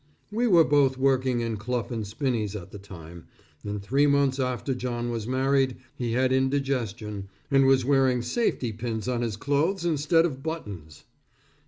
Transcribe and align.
We 0.31 0.47
were 0.47 0.63
both 0.63 0.97
working 0.97 1.41
in 1.41 1.57
Clough 1.57 1.91
& 2.03 2.03
Spinney's 2.05 2.55
at 2.55 2.71
the 2.71 2.79
time, 2.79 3.27
and 3.63 3.79
three 3.79 4.07
months 4.07 4.39
after 4.39 4.73
John 4.73 5.11
was 5.11 5.27
married, 5.27 5.75
he 5.95 6.13
had 6.13 6.33
indigestion, 6.33 7.29
and 7.51 7.67
was 7.67 7.85
wearing 7.85 8.23
safety 8.23 8.71
pins 8.73 9.07
on 9.07 9.21
his 9.21 9.37
clothes 9.37 9.85
instead 9.85 10.25
of 10.25 10.41
buttons. 10.41 11.03